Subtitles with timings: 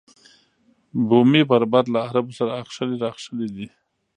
[1.07, 3.67] بومي بربر له عربو سره اخښلي راخښلي دي.